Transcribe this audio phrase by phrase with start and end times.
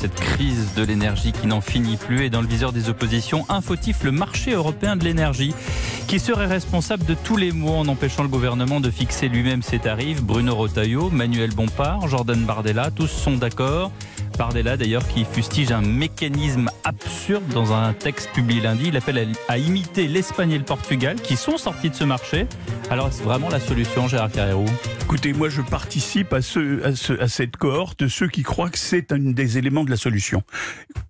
[0.00, 3.44] Cette crise de l'énergie qui n'en finit plus est dans le viseur des oppositions.
[3.48, 3.60] Un
[4.04, 5.52] le marché européen de l'énergie,
[6.06, 9.80] qui serait responsable de tous les maux en empêchant le gouvernement de fixer lui-même ses
[9.80, 10.22] tarifs.
[10.22, 13.90] Bruno Rotaillot, Manuel Bompard, Jordan Bardella, tous sont d'accord.
[14.38, 18.84] Bardella d'ailleurs qui fustige un mécanisme absurde dans un texte publié lundi.
[18.86, 22.46] Il appelle à imiter l'Espagne et le Portugal qui sont sortis de ce marché.
[22.88, 24.66] Alors c'est vraiment la solution, Gérard Carrérou?
[25.02, 29.10] Écoutez, moi je participe à, ce, à, à cette cohorte ceux qui croient que c'est
[29.10, 30.42] un des éléments de la solution.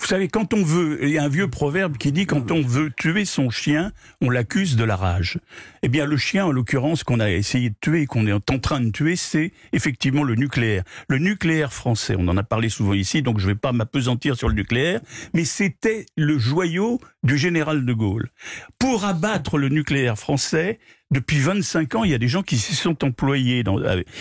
[0.00, 2.62] Vous savez, quand on veut, il y a un vieux proverbe qui dit quand on
[2.62, 5.38] veut tuer son chien, on l'accuse de la rage.
[5.82, 8.80] Eh bien, le chien, en l'occurrence, qu'on a essayé de tuer, qu'on est en train
[8.80, 10.82] de tuer, c'est effectivement le nucléaire.
[11.08, 14.36] Le nucléaire français, on en a parlé souvent ici, donc je ne vais pas m'apesantir
[14.36, 15.00] sur le nucléaire,
[15.34, 18.30] mais c'était le joyau du général de Gaulle.
[18.78, 20.78] Pour abattre le nucléaire français,
[21.12, 23.78] depuis 25 ans, il y a des gens qui s'y sont employés dans,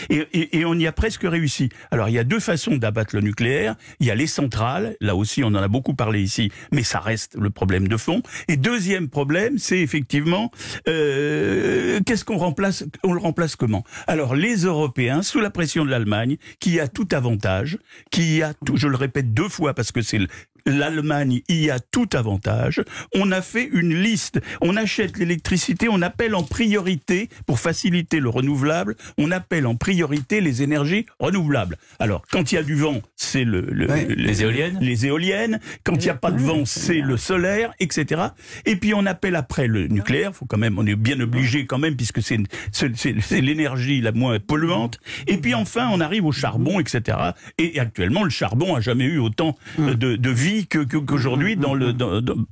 [0.09, 1.69] et, on y a presque réussi.
[1.89, 3.75] Alors il y a deux façons d'abattre le nucléaire.
[3.99, 6.99] Il y a les centrales, là aussi on en a beaucoup parlé ici, mais ça
[6.99, 8.21] reste le problème de fond.
[8.47, 10.51] Et deuxième problème, c'est effectivement
[10.87, 13.83] euh, qu'est-ce qu'on remplace On le remplace comment?
[14.07, 17.77] Alors les Européens, sous la pression de l'Allemagne, qui a tout avantage,
[18.11, 20.19] qui a tout, je le répète deux fois parce que c'est
[20.65, 22.81] l'Allemagne y a tout avantage.
[23.13, 24.39] On a fait une liste.
[24.61, 30.41] On achète l'électricité, on appelle en priorité, pour faciliter le renouvelable, on appelle en priorité
[30.41, 31.77] les énergies renouvelables.
[31.99, 34.77] Alors, quand il y a du vent, c'est le, le les éoliennes.
[34.81, 35.59] Les éoliennes.
[35.83, 38.21] Quand il n'y a pas de vent, c'est le solaire, etc.
[38.65, 40.33] Et puis on appelle après le nucléaire.
[40.33, 44.99] Faut quand même, on est bien obligé quand même, puisque c'est l'énergie la moins polluante.
[45.27, 47.17] Et puis enfin, on arrive au charbon, etc.
[47.57, 51.93] Et actuellement, le charbon a jamais eu autant de, de vie qu'aujourd'hui le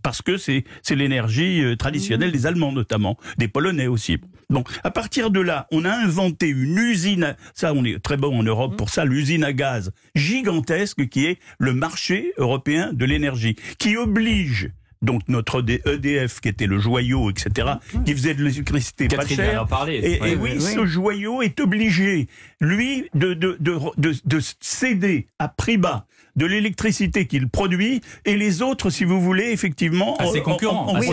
[0.02, 4.18] parce que c'est c'est l'énergie euh, traditionnelle des Allemands notamment, des Polonais aussi.
[4.50, 7.36] Bon, à partir de là, on a inventé une usine.
[7.54, 11.40] Ça, on est très bon en Europe pour ça, l'usine à gaz gigantesque qui est
[11.60, 17.68] le marché européen de l'énergie, qui oblige donc notre EDF qui était le joyau, etc.,
[18.06, 19.66] qui faisait de l'électricité pas chère.
[19.88, 22.28] Et, et oui, ce joyau est obligé,
[22.60, 26.06] lui, de, de, de, de, de céder à prix bas
[26.40, 30.98] de l'électricité qu'il produit et les autres, si vous voulez, effectivement, à ses concurrents.
[30.98, 31.08] oui,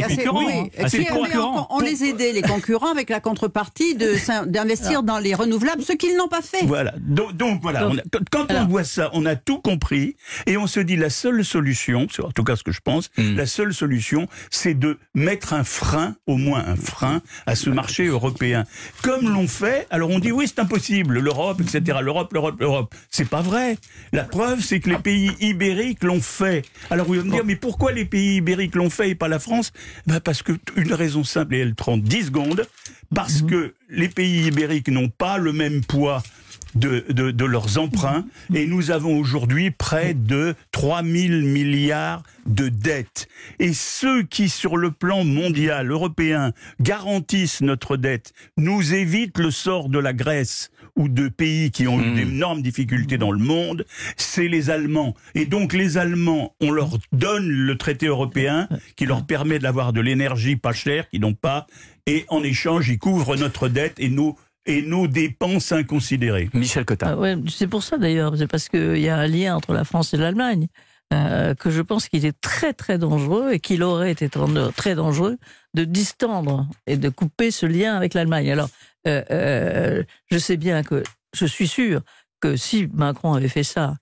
[1.07, 1.67] concurrents.
[1.71, 6.29] On les aidait, les concurrents, avec la contrepartie d'investir dans les renouvelables, ce qu'ils n'ont
[6.29, 6.65] pas fait.
[6.65, 6.95] Voilà.
[6.99, 7.91] Donc, voilà,
[8.31, 12.07] quand on voit ça, on a tout compris et on se dit la seule solution,
[12.11, 13.37] c'est en tout cas ce que je pense, hmm.
[13.37, 18.07] la seule solution, c'est de mettre un frein, au moins un frein, à ce marché
[18.07, 18.65] européen.
[19.03, 21.99] Comme l'ont fait, alors on dit oui, c'est impossible, l'Europe, etc.
[22.03, 22.95] L'Europe, l'Europe, l'Europe.
[23.11, 23.79] C'est pas vrai.
[24.13, 26.65] La preuve, c'est que les pays ibériques l'ont fait.
[26.91, 29.39] Alors vous allez me dire, mais pourquoi les pays ibériques l'ont fait et pas la
[29.39, 29.73] France?
[30.07, 32.67] Ben Parce que une raison simple, et elle prend 10 secondes,
[33.15, 33.51] parce mhm.
[33.51, 36.23] que les pays ibériques n'ont pas le même poids
[36.75, 42.69] de, de, de, leurs emprunts et nous avons aujourd'hui près de 3 000 milliards de
[42.69, 43.29] dettes.
[43.59, 49.89] Et ceux qui, sur le plan mondial, européen, garantissent notre dette, nous évitent le sort
[49.89, 52.15] de la Grèce ou de pays qui ont eu hmm.
[52.15, 53.85] d'énormes difficultés dans le monde,
[54.17, 55.15] c'est les Allemands.
[55.35, 60.01] Et donc les Allemands, on leur donne le traité européen qui leur permet d'avoir de
[60.01, 61.67] l'énergie pas chère, qu'ils n'ont pas,
[62.07, 66.51] et en échange, ils couvrent notre dette et nos et nos dépenses inconsidérées.
[66.53, 67.11] Michel Cotta.
[67.11, 69.85] Ah ouais, c'est pour ça d'ailleurs, c'est parce qu'il y a un lien entre la
[69.85, 70.67] France et l'Allemagne.
[71.13, 74.29] Euh, que je pense qu'il est très très dangereux et qu'il aurait été
[74.75, 75.37] très dangereux
[75.73, 78.51] de distendre et de couper ce lien avec l'Allemagne.
[78.51, 78.69] Alors,
[79.07, 82.01] euh, euh, je sais bien que je suis sûr
[82.41, 83.95] que si Macron avait fait ça,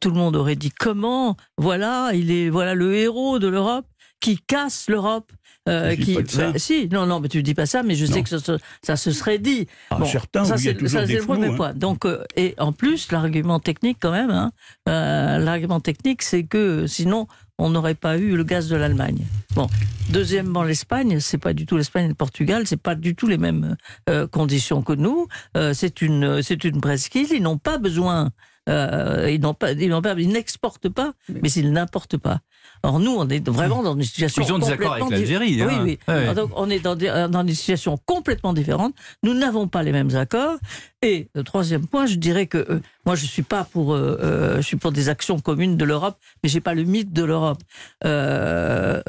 [0.00, 1.36] tout le monde aurait dit comment?
[1.58, 3.86] Voilà, il est voilà le héros de l'Europe
[4.24, 5.30] qui casse l'Europe.
[5.66, 6.18] Euh, qui,
[6.56, 9.12] si, non, non, mais tu dis pas ça, mais je sais que ça, ça, se
[9.12, 9.66] serait dit.
[9.90, 11.56] Ah, bon, certains, ça, c'est le premier hein.
[11.56, 11.72] point.
[11.72, 14.52] Donc, euh, et en plus, l'argument technique, quand même, hein,
[14.90, 19.24] euh, l'argument technique, c'est que sinon, on n'aurait pas eu le gaz de l'Allemagne.
[19.54, 19.68] Bon,
[20.10, 23.38] deuxièmement, l'Espagne, c'est pas du tout l'Espagne et le Portugal, c'est pas du tout les
[23.38, 23.76] mêmes
[24.10, 25.28] euh, conditions que nous.
[25.56, 27.28] Euh, c'est une, c'est une presqu'île.
[27.32, 28.30] Ils n'ont pas besoin
[28.68, 32.40] euh, ils n'ont pas, ils n'ont pas, ils n'exportent pas, mais ils n'importent pas.
[32.82, 34.42] Or nous, on est vraiment dans une situation.
[34.42, 35.60] Ils ont des accords avec l'Algérie.
[35.62, 35.68] Hein.
[35.84, 36.34] Oui, oui.
[36.34, 38.94] Donc on est dans, des, dans une situation complètement différente.
[39.22, 40.58] Nous n'avons pas les mêmes accords.
[41.02, 44.56] Et le troisième point, je dirais que euh, moi, je suis pas pour, euh, euh,
[44.56, 47.62] je suis pour des actions communes de l'Europe, mais j'ai pas le mythe de l'Europe.
[48.04, 49.02] Euh,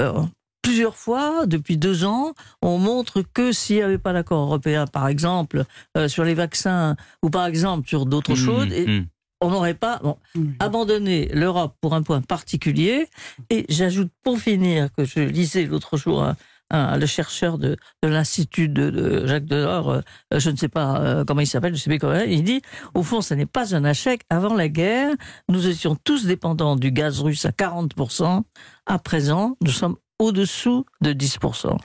[0.61, 5.07] plusieurs fois, depuis deux ans, on montre que s'il n'y avait pas d'accord européen, par
[5.07, 5.63] exemple,
[6.07, 9.03] sur les vaccins, ou par exemple sur d'autres mmh, choses, mmh
[9.41, 10.01] on n'aurait pas
[10.35, 10.43] mmh.
[10.59, 13.07] abandonné l'Europe pour un point particulier.
[13.49, 16.33] Et j'ajoute pour finir que je lisais l'autre jour
[16.71, 20.01] le chercheur de, l'Institut de, Jacques Delors,
[20.35, 22.61] je ne sais pas comment il s'appelle, je sais pas comment, il dit,
[22.93, 24.21] au fond, ce n'est pas un échec.
[24.29, 25.13] Avant la guerre,
[25.49, 28.43] nous étions tous dépendants du gaz russe à 40%.
[28.85, 31.77] À présent, nous sommes au-dessous de 10%.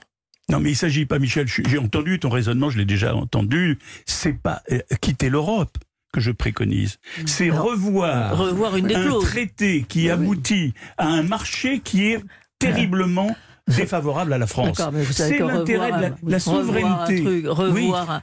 [0.50, 3.78] Non, mais il ne s'agit pas, Michel, j'ai entendu ton raisonnement, je l'ai déjà entendu,
[4.04, 5.78] c'est pas euh, quitter l'Europe
[6.12, 6.98] que je préconise.
[7.26, 12.20] C'est revoir, revoir une un traité qui aboutit à un marché qui est
[12.58, 13.34] terriblement
[13.76, 14.80] défavorable à la France.
[15.12, 17.20] C'est l'intérêt de la, souveraineté.
[17.46, 18.22] Revoir un truc,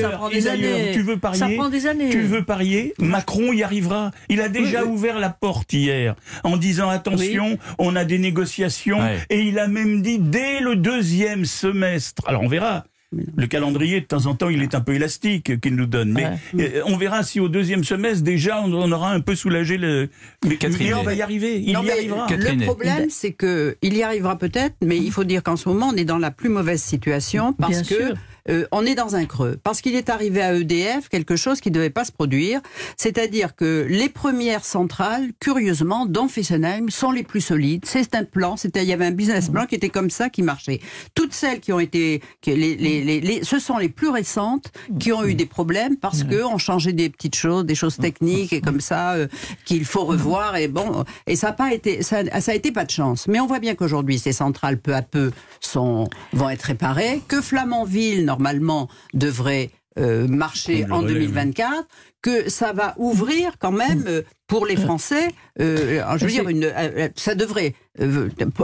[0.00, 0.90] ça prend des années.
[0.92, 2.10] Tu veux parier, ça prend des années.
[2.10, 4.10] Tu veux parier Macron y arrivera.
[4.28, 6.14] Il a déjà ouvert la porte hier
[6.44, 9.00] en disant attention, on a des négociations
[9.30, 12.22] et il a même dit dès le deuxième semestre.
[12.26, 12.84] Alors on verra.
[13.10, 16.12] Le calendrier, de temps en temps, il est un peu élastique qu'il nous donne.
[16.12, 20.10] Mais euh, on verra si au deuxième semestre, déjà, on, aura un peu soulagé le.
[20.46, 21.58] Mais Catherine, on va y arriver.
[21.58, 22.26] Il y arrivera.
[22.28, 25.88] Le problème, c'est que il y arrivera peut-être, mais il faut dire qu'en ce moment,
[25.92, 28.14] on est dans la plus mauvaise situation parce que.
[28.48, 29.58] Euh, on est dans un creux.
[29.62, 32.60] Parce qu'il est arrivé à EDF quelque chose qui ne devait pas se produire.
[32.96, 37.84] C'est-à-dire que les premières centrales, curieusement, dans Fessenheim, sont les plus solides.
[37.84, 40.42] C'est un plan, c'était, il y avait un business plan qui était comme ça, qui
[40.42, 40.80] marchait.
[41.14, 45.24] Toutes celles qui ont été, les, les, les, ce sont les plus récentes qui ont
[45.24, 48.80] eu des problèmes parce que on changeait des petites choses, des choses techniques et comme
[48.80, 49.26] ça, euh,
[49.64, 52.84] qu'il faut revoir et bon, et ça n'a pas été, ça, ça a été pas
[52.84, 53.26] de chance.
[53.28, 55.30] Mais on voit bien qu'aujourd'hui, ces centrales, peu à peu,
[55.60, 61.88] sont, vont être réparées, que Flamanville, normalement, devrait euh, marcher en 2024,
[62.22, 65.28] que ça va ouvrir quand même euh, pour les Français.
[65.60, 66.72] Euh, je veux dire, une,
[67.16, 67.74] ça devrait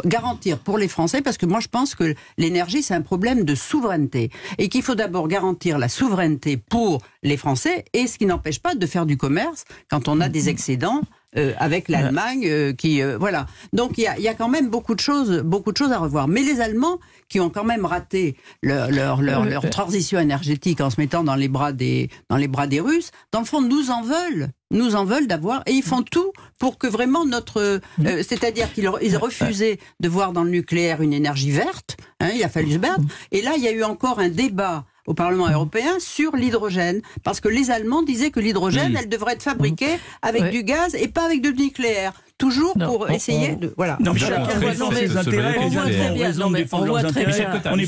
[0.04, 3.56] garantir pour les Français, parce que moi je pense que l'énergie c'est un problème de
[3.56, 8.60] souveraineté et qu'il faut d'abord garantir la souveraineté pour les Français, et ce qui n'empêche
[8.60, 11.00] pas de faire du commerce quand on a des excédents.
[11.36, 13.46] Euh, avec l'Allemagne, euh, qui euh, voilà.
[13.72, 15.98] Donc il y a, y a, quand même beaucoup de choses, beaucoup de choses à
[15.98, 16.28] revoir.
[16.28, 20.90] Mais les Allemands, qui ont quand même raté leur, leur, leur, leur transition énergétique en
[20.90, 23.90] se mettant dans les bras des dans les bras des Russes, dans le fond, nous
[23.90, 24.50] en veulent.
[24.70, 29.16] Nous en veulent d'avoir et ils font tout pour que vraiment notre c'est-à-dire qu'ils ils
[29.16, 33.02] refusaient de voir dans le nucléaire une énergie verte hein, il a fallu se battre.
[33.30, 37.02] Et là il y a eu encore un débat au Parlement européen sur l'hydrogène.
[37.22, 41.08] Parce que les Allemands disaient que l'hydrogène, elle devrait être fabriquée avec du gaz et
[41.08, 43.96] pas avec du nucléaire toujours pour essayer de voilà.
[44.00, 44.42] Non, intérêts,
[47.64, 47.84] on n'est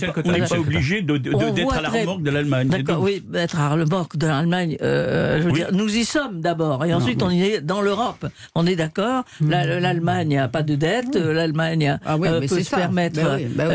[0.47, 2.69] pas obligé d'être à la remorque de l'Allemagne.
[2.69, 4.77] D'accord, oui, être à la remorque de l'Allemagne.
[4.83, 8.27] Euh, je veux dire, nous y sommes d'abord, et ensuite on y est dans l'Europe.
[8.55, 9.25] On est d'accord.
[9.41, 9.51] Hmm.
[9.51, 11.17] L'Allemagne n'a pas de dette.
[11.17, 13.21] L'Allemagne ah euh, peut se permettre,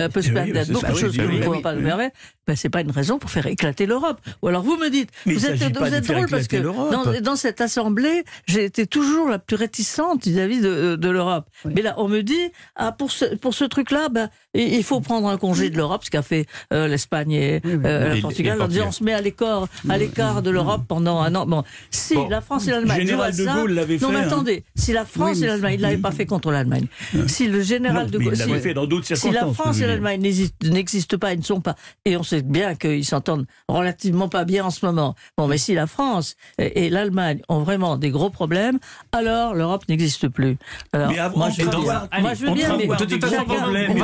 [0.09, 2.15] peut se permettre beaucoup de choses que nous ne pouvons pas nous permettre.
[2.47, 4.19] Ben, c'est pas une raison pour faire éclater l'Europe.
[4.41, 7.62] Ou alors vous me dites, vous êtes, vous êtes drôle parce que dans, dans cette
[7.62, 11.50] assemblée, j'ai été toujours la plus réticente vis-à-vis de, l'Europe.
[11.66, 15.28] Mais là, on me dit, ah, pour ce, pour ce truc-là, ben, il faut prendre
[15.28, 18.88] un congé de l'Europe, ce qu'a fait euh, l'Espagne et euh, le Portugal, en disant
[18.88, 21.46] on se met à l'écart, à l'écart de l'Europe pendant un an.
[21.46, 24.06] Bon, si la France et l'Allemagne, général de Gaulle l'avait fait.
[24.06, 24.28] Non, mais hein.
[24.28, 26.86] attendez, si la France et l'Allemagne, il l'avait pas fait contre l'Allemagne.
[27.28, 30.22] Si le général de Gaulle, si, fait dans d'autres si la France et l'Allemagne
[30.64, 31.75] n'existent pas, ils ne sont pas,
[32.06, 35.16] et on sait bien qu'ils s'entendent relativement pas bien en ce moment.
[35.38, 38.80] Bon, mais si la France et, l'Allemagne ont vraiment des gros problèmes,
[39.12, 40.50] alors l'Europe n'existe plus.
[40.94, 43.98] Alors, mais moi, je veux bien, moi, je veux bien, mais, de toute façon, problème,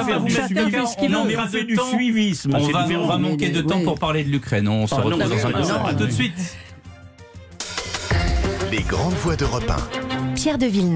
[1.09, 2.51] non, mais on fait du suivisme.
[2.55, 4.67] On va, on va manquer de temps pour parler de l'Ukraine.
[4.67, 5.85] On se retrouve dans un instant.
[5.85, 6.57] A tout de suite.
[8.71, 10.33] Les grandes voix d'Europe 1.
[10.35, 10.85] Pierre Deville.